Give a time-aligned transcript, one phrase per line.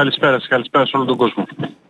[0.00, 1.46] Καλησπέρα σας, καλησπέρα σε όλο τον κόσμο.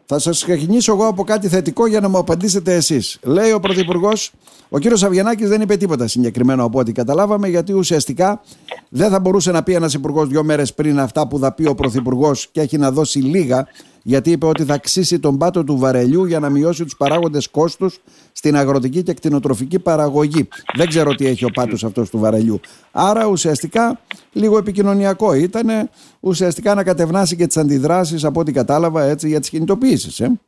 [0.07, 3.19] Θα σας ξεκινήσω εγώ από κάτι θετικό για να μου απαντήσετε εσείς.
[3.23, 4.33] Λέει ο Πρωθυπουργός,
[4.69, 8.41] ο κύριος Αβγενάκης δεν είπε τίποτα συγκεκριμένο από ό,τι καταλάβαμε, γιατί ουσιαστικά
[8.89, 11.75] δεν θα μπορούσε να πει ένας υπουργός δύο μέρες πριν αυτά που θα πει ο
[11.75, 13.67] Πρωθυπουργός και έχει να δώσει λίγα
[14.03, 17.99] γιατί είπε ότι θα ξύσει τον πάτο του βαρελιού για να μειώσει τους παράγοντες κόστους
[18.33, 20.49] στην αγροτική και κτηνοτροφική παραγωγή.
[20.75, 22.61] Δεν ξέρω τι έχει ο πάτος αυτός του βαρελιού.
[22.93, 24.01] Άρα ουσιαστικά
[24.33, 25.91] λίγο επικοινωνιακό ήταν
[26.21, 30.21] ουσιαστικά να κατευνάσει και τις αντιδράσεις από ό,τι κατάλαβα έτσι για τις κινητοποιήσεις.
[30.21, 30.41] Ε.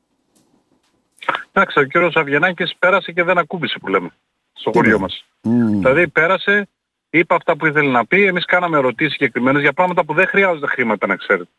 [1.52, 4.10] Εντάξει, ο κύριος Αβγενάκης πέρασε και δεν ακούμπησε που λέμε
[4.52, 5.24] στο χωριό μας.
[5.43, 6.69] Δηλαδή πέρασε,
[7.10, 10.66] είπε αυτά που ήθελε να πει, εμείς κάναμε ερωτήσεις συγκεκριμένες για πράγματα που δεν χρειάζονται
[10.66, 11.51] χρήματα να ξέρετε.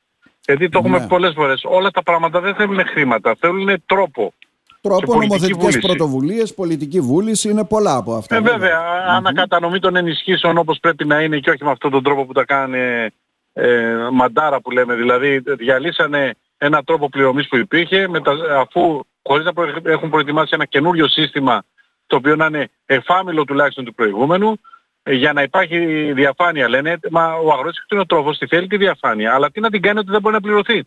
[0.45, 1.07] Γιατί το έχουμε ναι.
[1.07, 1.61] πολλές φορές.
[1.65, 4.33] Όλα τα πράγματα δεν θέλουν χρήματα, θέλουν τρόπο.
[4.81, 8.35] Τρόπο, νομοθετικές πρωτοβουλίες, πολιτική βούληση, είναι πολλά από αυτά.
[8.35, 12.25] Ε, βέβαια, ανακατανομή των ενισχύσεων όπως πρέπει να είναι και όχι με αυτόν τον τρόπο
[12.25, 13.07] που τα κάνει
[13.53, 14.95] ε, μαντάρα που λέμε.
[14.95, 19.51] Δηλαδή διαλύσανε ένα τρόπο πληρωμής που υπήρχε μετα, αφού χωρίς να
[19.91, 21.63] έχουν προετοιμάσει ένα καινούριο σύστημα
[22.07, 24.57] το οποίο να είναι εφάμιλο τουλάχιστον του προηγούμενου ε,
[25.05, 25.77] για να υπάρχει
[26.13, 29.99] διαφάνεια λένε, μα ο αγρότης κτηνοτρόφος τη θέλει τη διαφάνεια, αλλά τι να την κάνει
[29.99, 30.83] ότι δεν μπορεί να πληρωθει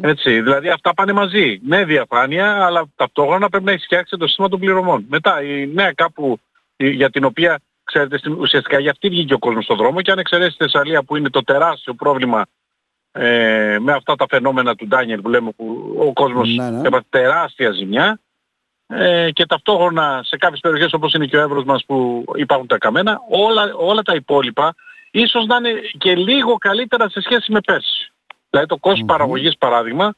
[0.00, 1.60] Έτσι, δηλαδή αυτά πάνε μαζί.
[1.66, 5.04] Ναι διαφάνεια, αλλά ταυτόχρονα πρέπει να έχει φτιάξει το σύστημα των πληρωμών.
[5.08, 6.38] Μετά η νέα κάπου
[6.76, 10.50] για την οποία, ξέρετε, ουσιαστικά για αυτή βγήκε ο κόσμος στον δρόμο και αν εξαιρέσει
[10.50, 12.46] τη Θεσσαλία που είναι το τεράστιο πρόβλημα
[13.12, 16.88] ε, με αυτά τα φαινόμενα του Ντάνιελ που λέμε που ο κόσμος ναι, ναι.
[17.08, 18.20] τεράστια ζημιά,
[18.86, 22.78] ε, και ταυτόχρονα σε κάποιες περιοχές όπως είναι και ο Εύρος μας που υπάρχουν τα
[22.78, 24.74] καμένα, όλα, όλα τα υπόλοιπα
[25.10, 28.12] ίσως να είναι και λίγο καλύτερα σε σχέση με πέρσι.
[28.50, 30.14] Δηλαδή το κοστος παραγωγής παράδειγμα,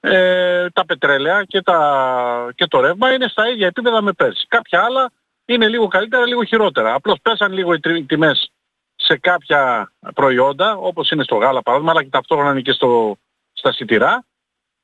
[0.00, 4.46] ε, τα πετρέλαια και, τα, και το ρεύμα είναι στα ίδια επίπεδα με πέρσι.
[4.48, 5.10] Κάποια άλλα
[5.44, 6.94] είναι λίγο καλύτερα, λίγο χειρότερα.
[6.94, 8.52] Απλώς πέσαν λίγο οι τιμές
[8.94, 13.16] σε κάποια προϊόντα, όπως είναι στο γάλα παράδειγμα, αλλά και ταυτόχρονα είναι και στο,
[13.52, 14.24] στα σιτηρά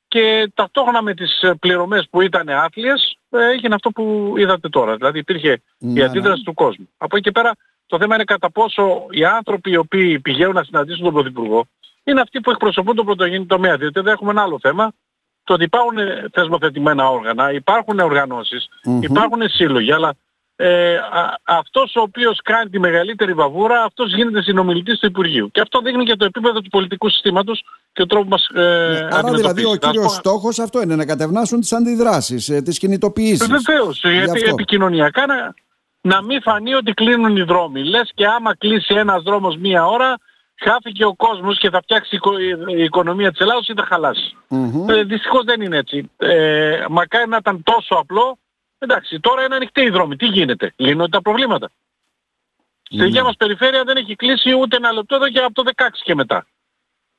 [0.07, 4.95] και ταυτόχρονα με τις ε, πληρωμές που ήταν άθλιες ε, έγινε αυτό που είδατε τώρα.
[4.95, 6.43] Δηλαδή υπήρχε ναι, η αντίδραση ναι.
[6.43, 6.89] του κόσμου.
[6.97, 7.51] Από εκεί και πέρα
[7.85, 11.67] το θέμα είναι κατά πόσο οι άνθρωποι οι οποίοι πηγαίνουν να συναντήσουν τον Πρωθυπουργό
[12.03, 13.77] είναι αυτοί που εκπροσωπούν τον πρωτογενή τομέα.
[13.77, 14.91] Διότι δεν έχουμε ένα άλλο θέμα.
[15.43, 15.97] Το ότι υπάρχουν
[16.31, 17.99] θεσμοθετημένα όργανα, υπάρχουν
[19.01, 20.13] υπάρχουν σύλλογοι, αλλά
[20.59, 25.49] ε, α, αυτός ο οποίος κάνει τη μεγαλύτερη βαβούρα, αυτός γίνεται συνομιλητής του Υπουργείου.
[25.51, 27.63] Και αυτό δείχνει και το επίπεδο του πολιτικού συστήματος
[27.93, 31.59] και ο τρόπος μας ε, ναι, Άρα δηλαδή ο κύριος στόχος αυτό είναι, να κατευνάσουν
[31.59, 33.47] τις αντιδράσεις, ε, τις κινητοποιήσεις.
[33.47, 35.53] Βεβαίως, γιατί επικοινωνιακά να,
[36.01, 37.83] να μην φανεί ότι κλείνουν οι δρόμοι.
[37.83, 40.15] Λες και άμα κλείσει ένας δρόμος μία ώρα,
[40.55, 42.19] χάθηκε ο κόσμος και θα φτιάξει
[42.77, 44.35] η οικονομία της Ελλάδος ή θα χαλάσει.
[44.49, 44.89] Mm-hmm.
[44.89, 46.11] Ε, δυστυχώς δεν είναι έτσι.
[46.17, 48.37] Ε, μακάρι να ήταν τόσο απλό
[48.79, 50.15] Εντάξει, τώρα είναι ανοιχτή η δρόμη.
[50.15, 51.71] Τι γίνεται; Λύνονται τα προβλήματα.
[52.83, 55.83] Στη δικιά μας περιφέρεια δεν έχει κλείσει ούτε ένα λεπτό εδώ και από το 16
[56.03, 56.47] και μετά.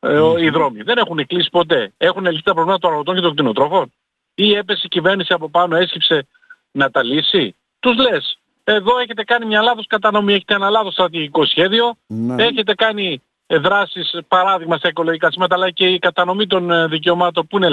[0.00, 0.82] Ε, οι δρόμοι.
[0.82, 1.92] Δεν έχουν κλείσει ποτέ.
[1.96, 3.92] Έχουν λυθεί τα προβλήματα των αγροτών και των κτηνοτρόφων.
[4.34, 6.26] Ή έπεσε η κυβέρνηση από πάνω, έσκυψε
[6.70, 7.54] να τα λύσει.
[7.80, 12.44] Τους λες, εδώ έχετε κάνει μια λάθος κατανομή, έχετε ένα λάθος στρατηγικό σχέδιο, ναι.
[12.44, 17.46] έχετε κάνει ε, δράσεις παράδειγμα στα οικολογικά σήματα αλλά και η κατανομή των ε, δικαιωμάτων
[17.46, 17.68] που είναι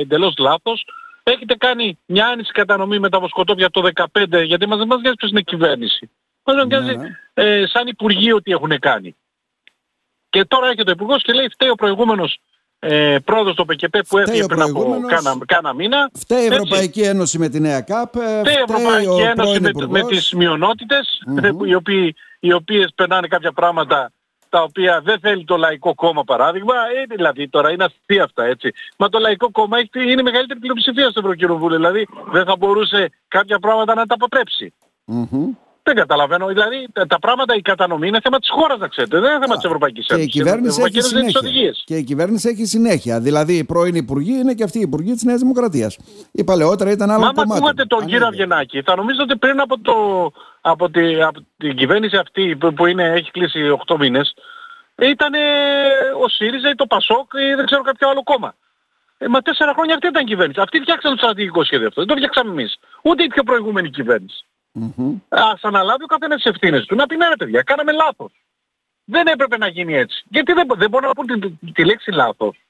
[0.00, 0.84] εντελώς λάθος
[1.30, 5.00] έχετε κάνει μια άνηση κατανομή με τα βοσκοτόπια από το 2015, γιατί μας δεν μας
[5.00, 6.10] νοιάζει ποιος είναι κυβέρνηση.
[6.42, 7.08] Μας ναι, νοιάζει ναι.
[7.34, 9.16] ε, σαν Υπουργείο τι έχουν κάνει.
[10.28, 12.38] Και τώρα έρχεται ο Υπουργός και λέει φταίει ο προηγούμενος
[12.78, 16.10] ε, πρόεδρος του ΠΚΠ που έφυγε πριν από κάνα, κάνα μήνα.
[16.14, 18.16] Φταίει η Ευρωπαϊκή Ένωση με τη νέα ΚΑΠ.
[18.16, 21.66] Ε, φταίει η Ευρωπαϊκή Ένωση με, με τις μειονότητες, mm-hmm.
[21.68, 24.12] οι, οποίοι, οι οποίες περνάνε κάποια πράγματα
[24.48, 28.72] τα οποία δεν θέλει το Λαϊκό Κόμμα παράδειγμα, ε, δηλαδή τώρα είναι αστεία αυτά έτσι.
[28.96, 33.58] Μα το Λαϊκό Κόμμα έχει, είναι μεγαλύτερη πλειοψηφία στο Ευρωκοινοβούλιο, δηλαδή δεν θα μπορούσε κάποια
[33.58, 34.74] πράγματα να τα αποτρέψει.
[35.88, 36.46] Δεν καταλαβαίνω.
[36.46, 39.20] Δηλαδή τα πράγματα, η κατανομή είναι θέμα της χώρας να ξέρετε.
[39.20, 40.30] Δεν είναι θέμα της Ευρωπαϊκής Ένωσης.
[40.30, 41.74] Και η κυβέρνηση, έχει συνέχεια.
[41.84, 43.20] και η κυβέρνηση έχει συνέχεια.
[43.20, 45.98] Δηλαδή οι πρώην υπουργοί είναι και αυτοί οι υπουργοί της Νέας Δημοκρατίας.
[46.32, 47.48] Η παλαιότερα ήταν άλλο Μα κομμάτι.
[47.48, 48.82] Μα ακούγατε τον κύριο Αυγενάκη.
[48.82, 49.94] Θα νομίζω ότι πριν από, το,
[50.60, 54.34] από, τη, από την κυβέρνηση αυτή που είναι, έχει κλείσει 8 μήνες
[55.02, 55.32] ήταν
[56.24, 58.54] ο ΣΥΡΙΖΑ ή το ΠΑΣΟΚ ή δεν ξέρω κάποιο άλλο κόμμα.
[59.18, 60.60] Ε, μα τέσσερα χρόνια αυτή ήταν η κυβέρνηση.
[60.60, 62.00] Αυτοί φτιάξαν το στρατηγικό σχέδιο αυτό.
[62.00, 62.78] Δεν το φτιάξαμε εμείς.
[63.02, 64.44] Ούτε η πιο προηγούμενη κυβέρνηση.
[64.80, 65.14] Mm-hmm.
[65.28, 66.94] Ας αναλάβει ο καθένας τις ευθύνες του.
[66.94, 68.32] Να πει ναι ρε παιδιά, κάναμε λάθος.
[69.04, 70.24] Δεν έπρεπε να γίνει έτσι.
[70.28, 72.60] Γιατί δεν, δεν μπορώ να πω τη, τη, λέξη λάθος.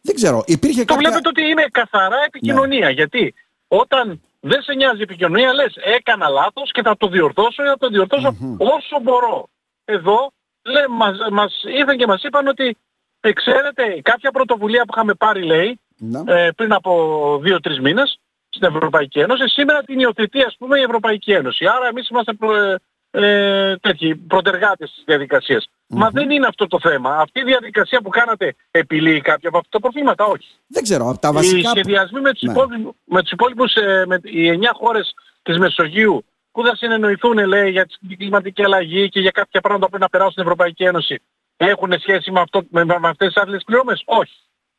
[0.00, 0.42] Δεν ξέρω.
[0.46, 1.08] Υπήρχε το κάποια...
[1.08, 2.86] βλέπετε ότι είναι καθαρά επικοινωνία.
[2.86, 2.92] Ναι.
[2.92, 3.34] Γιατί
[3.68, 7.78] όταν δεν σε νοιάζει η επικοινωνία λες έκανα λάθος και θα το διορθώσω ή θα
[7.78, 8.56] το διορθωσω mm-hmm.
[8.58, 9.48] όσο μπορώ.
[9.84, 10.32] Εδώ
[10.62, 12.76] λέ, μας, μας ήρθαν και μας είπαν ότι
[13.20, 16.20] ε, ξέρετε κάποια πρωτοβουλία που είχαμε πάρει λέει ναι.
[16.26, 18.18] ε, πριν από δύο-τρεις μήνες
[18.54, 19.48] στην Ευρωπαϊκή Ένωση.
[19.48, 21.66] Σήμερα την υιοθετεί ας πούμε η Ευρωπαϊκή Ένωση.
[21.66, 22.76] Άρα εμείς είμαστε προ,
[23.16, 25.68] ε, τέτοιοι προτεργάτες της διαδικασίας.
[25.86, 27.16] Μα δεν είναι αυτό το θέμα.
[27.16, 30.48] Αυτή η διαδικασία που κάνατε επιλύει κάποια από αυτά τα προβλήματα, όχι.
[30.66, 31.58] Δεν ξέρω, από τα βασικά...
[31.58, 32.52] Οι σχεδιασμοί με τους, ναι.
[32.52, 37.70] υπόλοιπους, με τους υπόλοιπους, ε, με οι εννιά χώρες της Μεσογείου που θα συνεννοηθούν, λέει,
[37.70, 41.22] για την κλιματική αλλαγή και για κάποια πράγματα που πρέπει να περάσουν στην Ευρωπαϊκή Ένωση,
[41.56, 44.36] έχουν σχέση με, αυτό, με, με αυτές τις άλλες πληρώμες; Όχι.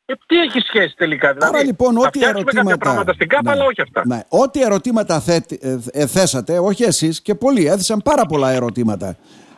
[0.08, 1.56] Ε, τι έχει σχέση τελικά, δηλαδή.
[1.56, 2.62] Άρα λοιπόν, ό,τι ερωτήματα.
[2.62, 4.02] κάποια πράγματα στην ΚΑΠ, ναι, αλλά όχι αυτά.
[4.06, 4.22] Ναι.
[4.30, 9.16] Ό,τι ερωτήματα θε, ε, ε, θέσατε, όχι εσείς και πολλοί έθεσαν πάρα πολλά ερωτήματα.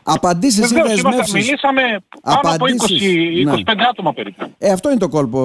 [0.09, 1.31] Απαντήσεις ή δεσμεύσει.
[1.33, 1.81] Μιλήσαμε
[2.21, 3.83] πάνω Απαντήσεις, από 20-25 ναι.
[3.89, 4.55] άτομα περίπου.
[4.57, 5.39] Ε, αυτό είναι το κόλπο,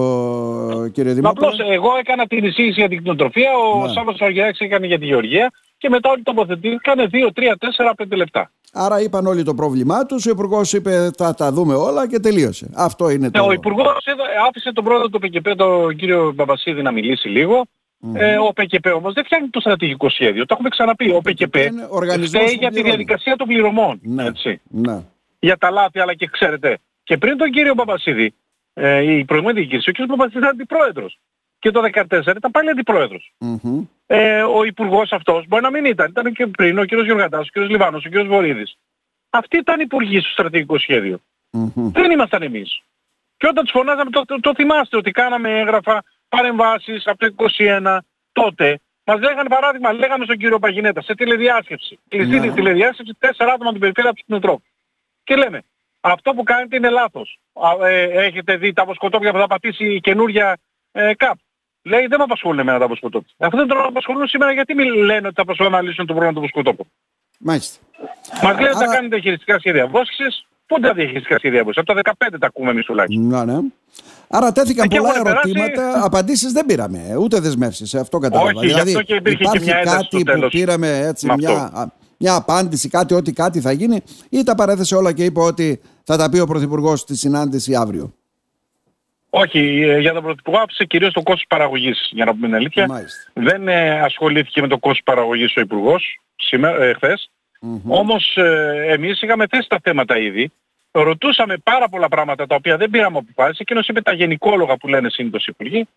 [0.93, 1.45] κύριε Δημήτρη.
[1.47, 3.93] Απλώς εγώ έκανα την εισήγηση για την κτηνοτροφία, ο ναι.
[3.93, 7.55] Σάββατος Αργιάκη έκανε για τη Γεωργία και μετά όλοι τοποθετήθηκαν 2, 3,
[7.87, 8.51] 4, 5 λεπτά.
[8.73, 12.71] Άρα είπαν όλοι το πρόβλημά τους, ο Υπουργός είπε θα τα δούμε όλα και τελείωσε.
[12.75, 13.43] Αυτό είναι το.
[13.43, 14.05] Ε, ο Υπουργός
[14.49, 17.65] άφησε τον πρόεδρο του ΠΚΠ, τον κύριο Μπαμπασίδη, να μιλήσει λίγο.
[18.07, 18.15] Mm.
[18.15, 20.47] Ε, ο ΠΚΠ όμως δεν φτιάχνει το στρατηγικό σχέδιο.
[20.47, 21.11] Το έχουμε ξαναπεί.
[21.11, 21.57] Ο ΠΚΠ
[22.25, 24.01] φταίει για τη διαδικασία των πληρωμών.
[24.03, 24.25] Ναι.
[24.25, 24.61] Έτσι.
[24.69, 25.03] Ναι.
[25.39, 26.79] Για τα λάθη, αλλά και ξέρετε.
[27.03, 28.35] Και πριν τον κύριο Μπαμπασίδη,
[28.73, 31.19] ε, η προηγούμενη διοίκηση, ο κύριος Μπαμπασίδης ήταν αντιπρόεδρος.
[31.59, 33.33] Και το 2014 ήταν πάλι αντιπρόεδρος.
[33.41, 33.87] Mm-hmm.
[34.07, 36.11] Ε, ο υπουργός αυτός μπορεί να μην ήταν.
[36.11, 38.77] Ήταν και πριν ο κύριος Γιωργαντάς, ο κύριος Λιβάνος, ο κύριος Βορύδης.
[39.31, 41.21] Αυτοί ήταν υπουργοί στο στρατηγικό σχέδιο.
[41.53, 41.91] Mm-hmm.
[41.93, 42.83] Δεν ήμασταν εμείς.
[43.37, 46.05] Και όταν τους φωνάζαμε, το, το, το θυμάστε ότι κάναμε έγγραφα,
[46.37, 47.99] παρεμβάσεις από το 2021,
[48.33, 51.99] τότε μας λέγανε παράδειγμα, λέγαμε στον κύριο Παγινέτα σε τηλεδιάσκεψη.
[52.09, 52.53] Κλειστή ναι.
[52.53, 54.69] τηλεδιάσκεψη, τέσσερα άτομα την περιφέρεια από την Οτρόπη.
[55.25, 55.63] Και λέμε,
[56.01, 57.39] αυτό που κάνετε είναι λάθος.
[57.83, 60.59] Ε, έχετε δει τα αποσκοτόπια που θα πατήσει η καινούργια
[60.93, 61.39] ε, ΚΑΠ.
[61.83, 63.35] Λέει δεν με απασχολούν εμένα τα αποσκοτόπια.
[63.39, 66.33] Αυτό δεν τον απασχολούν σήμερα γιατί μην λένε ότι θα απασχολούν να λύσουν το πρόβλημα
[66.33, 66.87] του αποσκοτόπου.
[67.39, 67.85] Μάλιστα.
[68.43, 70.47] Μας λένε ότι θα κάνετε χειριστικά σχέδια βόσκησης.
[70.73, 73.27] Πότε τα διαχειριστικά σχέδια Από τα 15 τα ακούμε εμείς τουλάχιστον.
[73.27, 73.59] Ναι, ναι.
[74.29, 76.01] Άρα τέθηκαν πολλά ερωτήματα, περάσει...
[76.03, 78.51] απαντήσεις δεν πήραμε, ούτε δεσμεύσεις, αυτό κατάλαβα.
[78.55, 82.89] Όχι, δηλαδή, γι' αυτό και υπήρχε και μια κάτι που πήραμε έτσι, μια, μια απάντηση,
[82.89, 86.39] κάτι ότι κάτι θα γίνει ή τα παρέθεσε όλα και είπε ότι θα τα πει
[86.39, 88.15] ο Πρωθυπουργός στη συνάντηση αύριο.
[89.31, 92.87] Όχι, ε, για τον Πρωθυπουργό άφησε κυρίως το κόστος παραγωγής, για να πούμε την αλήθεια.
[92.87, 93.31] Μάλιστα.
[93.33, 97.31] Δεν ε, ασχολήθηκε με το κόστος παραγωγής ο Υπουργός σήμερα, ε, χθες.
[97.63, 97.81] Mm-hmm.
[97.89, 100.53] Όμως ε, εμείς είχαμε θέσει τα θέματα ήδη
[100.93, 103.59] ρωτούσαμε πάρα πολλά πράγματα τα οποία δεν πήραμε αποφάσεις.
[103.59, 105.89] Εκείνος είπε τα γενικόλογα που λένε συνήθως οι υπουργοί.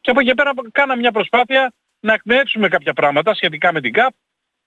[0.00, 4.12] Και από εκεί πέρα κάναμε μια προσπάθεια να εκμεύσουμε κάποια πράγματα σχετικά με την ΚΑΠ.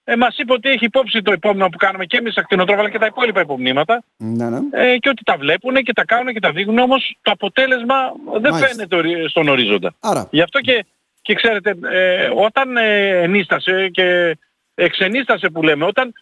[0.04, 2.98] Ε, μας είπε ότι έχει υπόψη το επόμενο που κάνουμε και εμείς ακτινοτρόφα αλλά και
[2.98, 4.04] τα υπόλοιπα υπομνήματα.
[4.18, 4.60] Ναι, ναι.
[4.72, 7.96] Ε, και ότι τα βλέπουν και τα κάνουν και τα δείχνουν όμως το αποτέλεσμα
[8.40, 8.68] δεν Μάλιστα.
[8.68, 9.94] φαίνεται στον ορίζοντα.
[10.00, 10.28] Άρα.
[10.32, 10.86] Γι' αυτό και,
[11.22, 14.38] και ξέρετε ε, όταν ε, ενίστασε και
[14.76, 16.14] εξενίστασε που λέμε, όταν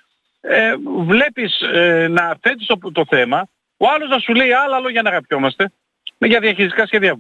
[0.46, 0.74] ε,
[1.06, 3.48] βλέπεις ε, να θέτεις το, το θέμα
[3.78, 5.72] ο άλλος να σου λέει άλλα λόγια να αγαπιόμαστε.
[6.18, 7.16] Για διαχειριστικά σχέδια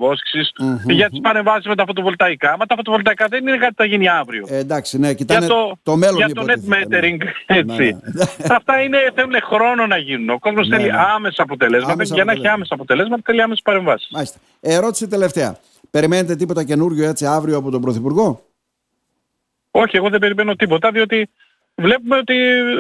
[0.87, 2.57] για τις παρεμβάσεις με τα φωτοβολταϊκά.
[2.57, 4.45] Μα τα φωτοβολταϊκά δεν είναι κάτι που θα γίνει αύριο.
[4.49, 6.81] Ε, εντάξει, ναι, κοιτάνε για το, το μέλλον Για το net ναι.
[6.81, 7.83] metering, έτσι.
[7.83, 8.25] Ναι, ναι.
[8.57, 10.29] Αυτά είναι, θέλουν χρόνο να γίνουν.
[10.29, 11.93] Ο κόσμος θέλει άμεσα αποτελέσματα.
[11.93, 14.09] Άμεσα για να έχει άμεσα αποτελέσματα θέλει άμεσες παρεμβάσεις.
[14.11, 14.39] Μάλιστα.
[14.59, 15.57] Ερώτηση τελευταία.
[15.91, 18.45] Περιμένετε τίποτα καινούριο έτσι αύριο από τον Πρωθυπουργό;
[19.71, 21.29] Όχι, εγώ δεν περιμένω τίποτα, διότι
[21.75, 22.35] βλέπουμε ότι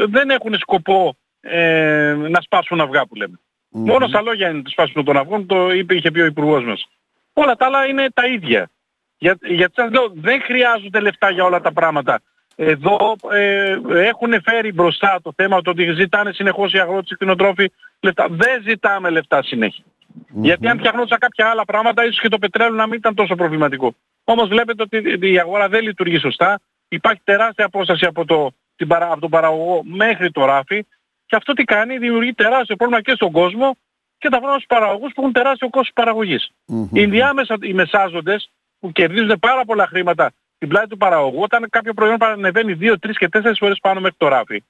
[0.09, 3.39] δεν έχουν σκοπό ε, να σπάσουν αυγά που λέμε.
[3.39, 3.79] Mm-hmm.
[3.79, 6.87] Μόνο στα λόγια είναι το σπάσιμο των αυγών, το είπε, είχε πει ο Υπουργός μας.
[7.33, 8.69] Όλα τα άλλα είναι τα ίδια.
[9.17, 12.21] Για, γιατί σας λέω, δεν χρειάζονται λεφτά για όλα τα πράγματα.
[12.55, 17.71] Εδώ ε, έχουν φέρει μπροστά το θέμα το ότι ζητάνε συνεχώς οι αγρότες οι κτηνοτρόφοι
[17.99, 18.27] λεφτά.
[18.29, 19.83] Δεν ζητάμε λεφτά συνέχεια.
[19.85, 20.41] Mm-hmm.
[20.41, 23.95] Γιατί αν φτιαχνόντουσαν κάποια άλλα πράγματα, ίσως και το πετρέλαιο να μην ήταν τόσο προβληματικό.
[24.23, 26.59] Όμως βλέπετε ότι η αγορά δεν λειτουργεί σωστά.
[26.87, 28.51] Υπάρχει τεράστια απόσταση από, το,
[28.89, 30.85] από τον παραγωγό μέχρι το ράφι
[31.25, 33.77] και αυτό τι κάνει, δημιουργεί τεράστιο πρόβλημα και στον κόσμο
[34.17, 36.51] και τα στους παραγωγούς που έχουν τεράστιο κόστος παραγωγής.
[36.67, 36.87] Mm-hmm.
[36.91, 41.93] Οι διάμεσα, οι μεσάζοντες που κερδίζουν πάρα πολλά χρήματα στην πλάτη του παραγωγού, όταν κάποιο
[41.93, 44.63] προϊόν παρανεβαίνει 2, 3 και 4 φορές πάνω μέχρι το ράφι,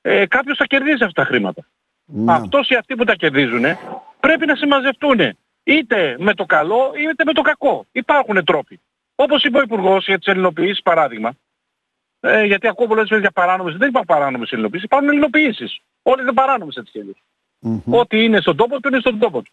[0.00, 1.66] ε, κάποιος θα κερδίσει αυτά τα χρήματα.
[2.16, 2.24] Mm.
[2.26, 3.64] Αυτός ή αυτοί που τα κερδίζουν
[4.20, 7.86] πρέπει να συμμαζευτούν είτε με το καλό είτε με το κακό.
[7.92, 8.80] Υπάρχουν τρόποι.
[9.14, 11.32] Όπως είπε ο Υπουργός για τις ελληνοποιήσεις παράδειγμα,
[12.20, 15.80] ε, γιατί ακούω πολλές φορές για παράνομες, δεν υπάρχουν παράνομες ελληνοποιήσεις, υπάρχουν ελληνοποιήσεις.
[16.02, 17.04] Όλες δεν παράνομες έτσι και
[17.62, 19.52] mm Ό,τι είναι στον τόπο του είναι στον τόπο του.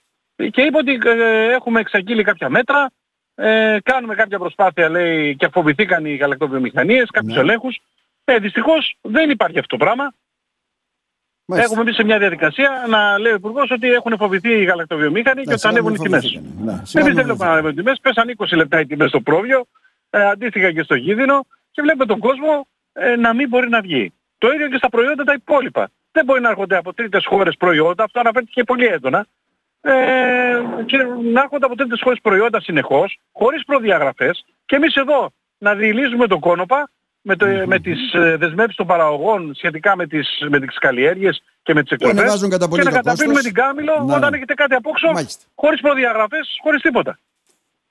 [0.52, 2.92] Και είπε ότι ε, έχουμε εξαγγείλει κάποια μέτρα,
[3.36, 7.42] ε, κάνουμε κάποια προσπάθεια λέει και φοβηθήκαν οι γαλακτοβιομηχανίες, κάποιους ναι.
[7.42, 7.82] ελέγχους.
[8.24, 10.14] Ε, δυστυχώς δεν υπάρχει αυτό το πράγμα.
[11.46, 11.72] Μάλιστα.
[11.72, 15.54] Έχουμε μπει σε μια διαδικασία να λέει ο Υπουργός ότι έχουν φοβηθεί οι γαλακτοβιομήχανοι και
[15.54, 16.42] ότι ανέβουν οι τιμές.
[16.60, 19.66] Ναι, Εμείς δεν βλέπουμε να ανέβουν οι τιμές, πέσαν 20 λεπτά οι τιμές στο πρόβιο,
[20.10, 21.46] ε, αντίστοιχα και στο γίδινο
[21.78, 24.14] και βλέπουμε τον κόσμο ε, να μην μπορεί να βγει.
[24.38, 25.90] Το ίδιο και στα προϊόντα τα υπόλοιπα.
[26.12, 29.28] Δεν μπορεί να έρχονται από τρίτες χώρες προϊόντα, αυτό αναφέρθηκε πολύ έντονα,
[29.82, 29.94] ε,
[30.86, 30.98] και
[31.34, 36.40] να έρχονται από τρίτες χώρες προϊόντα συνεχώς, χωρίς προδιαγραφές και εμείς εδώ να διηλίζουμε τον
[36.40, 36.90] κόνοπα,
[37.22, 41.74] με, το, με τις ε, δεσμεύσεις των παραγωγών σχετικά με τις, με τις καλλιέργειες και
[41.74, 44.16] με τις εκπομπές και να καταπίνουμε την Κάμιλο να.
[44.16, 45.08] όταν έχετε κάτι απόξω
[45.56, 47.20] χωρίς προδιαγραφές, χωρίς τίποτα.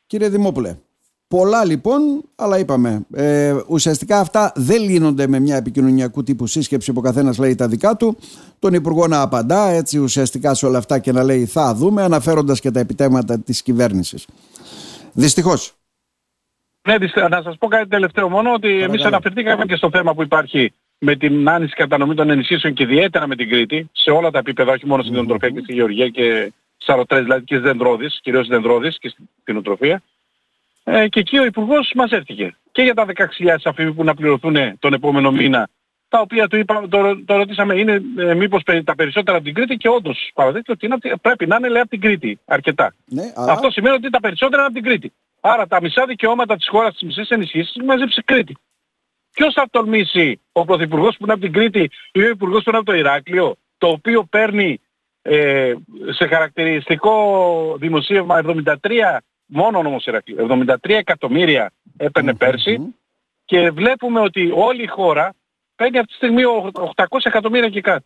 [0.06, 0.76] Κύριε Δημόπουλε,
[1.28, 6.98] πολλά λοιπόν, αλλά είπαμε, ε, ουσιαστικά αυτά δεν λύνονται με μια επικοινωνιακού τύπου σύσκεψη που
[6.98, 8.16] ο καθένας λέει τα δικά του.
[8.58, 12.60] Τον Υπουργό να απαντά έτσι ουσιαστικά σε όλα αυτά και να λέει θα δούμε, αναφέροντας
[12.60, 14.26] και τα επιτέματα της κυβέρνησης.
[15.12, 15.72] Δυστυχώς.
[16.88, 16.96] Ναι,
[17.28, 18.92] να σας πω κάτι τελευταίο μόνο ότι Παρακαλώ.
[18.92, 23.26] εμείς αναφερθήκαμε και στο θέμα που υπάρχει με την άνηση κατανομή των ενισχύσεων και ιδιαίτερα
[23.26, 25.38] με την Κρήτη σε όλα τα επίπεδα, όχι μόνο στην mm-hmm.
[25.38, 29.56] και στη Γεωργία και στις αρωτρές, δηλαδή και στις δεντρόδεις, κυρίως στις δεντρόδεις και στην
[29.56, 30.02] οτροφία.
[30.88, 32.56] Ε, και εκεί ο Υπουργός μαζεύτηκε.
[32.72, 33.06] Και για τα
[33.38, 35.68] 16.000 αφήμοι που να πληρωθούν τον επόμενο μήνα,
[36.08, 39.76] τα οποία του είπα, το, το ρωτήσαμε είναι ε, μήπως τα περισσότερα από την Κρήτη
[39.76, 42.94] και όντως παραδείχθηκε ότι είναι, πρέπει να είναι λέει από την Κρήτη αρκετά.
[43.04, 43.52] Ναι, αλλά...
[43.52, 45.12] Αυτό σημαίνει ότι τα περισσότερα είναι από την Κρήτη.
[45.40, 48.56] Άρα τα μισά δικαιώματα της χώρας της μισής ενισχύσεις μαζέψει Κρήτη.
[49.32, 52.78] Ποιος θα τολμήσει ο Πρωθυπουργός που είναι από την Κρήτη ή ο Υπουργός που είναι
[52.78, 54.80] από το Ηράκλειο, το οποίο παίρνει
[55.22, 55.72] ε,
[56.08, 62.94] σε χαρακτηριστικό δημοσίευμα 73, μόνο όμως Ηράκλειο, 73 εκατομμύρια έπαιρνε πέρσι
[63.44, 65.34] και βλέπουμε ότι όλη η χώρα
[65.76, 66.42] παίρνει αυτή τη στιγμή
[66.94, 68.04] 800 εκατομμύρια και κάτι.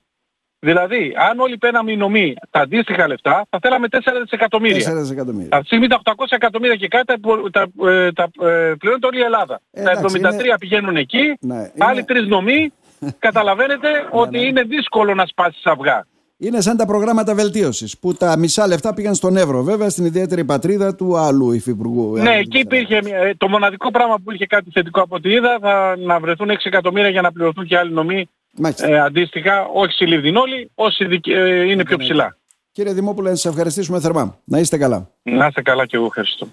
[0.63, 4.93] Δηλαδή, αν όλοι παίρναμε οι νομοί τα αντίστοιχα λεφτά, θα θέλαμε 4 δισεκατομμύρια.
[4.93, 5.49] 4 δισεκατομμύρια.
[5.53, 7.19] Αυτή τη στιγμή τα 800 εκατομμύρια και κάτι τα,
[7.51, 7.69] τα,
[8.15, 9.61] τα ε, πληρώνει όλη η Ελλάδα.
[9.71, 10.59] Ε, τα 73 είναι...
[10.59, 11.71] πηγαίνουν εκεί, ναι, είναι...
[11.77, 12.73] άλλοι τρεις νομοί.
[13.19, 14.47] Καταλαβαίνετε ναι, ότι ναι.
[14.47, 16.07] είναι δύσκολο να σπάσεις αυγά.
[16.43, 20.45] Είναι σαν τα προγράμματα βελτίωσης που τα μισά λεφτά πήγαν στον Εύρο, βέβαια στην ιδιαίτερη
[20.45, 22.17] πατρίδα του άλλου υφυπουργού.
[22.17, 25.97] Ναι, εκεί υπήρχε ε, το μοναδικό πράγμα που είχε κάτι θετικό από ό,τι είδα θα
[25.99, 28.29] να βρεθούν 6 εκατομμύρια για να πληρωθούν και άλλοι νομοί
[28.77, 32.37] ε, αντίστοιχα, όχι σε Λιβδινόλη, όσοι ε, είναι πιο ψηλά.
[32.73, 34.39] Κύριε Δημόπουλε, να σας ευχαριστήσουμε θερμά.
[34.45, 35.11] Να είστε καλά.
[35.23, 36.49] Να είστε καλά και εγώ ευχαριστώ.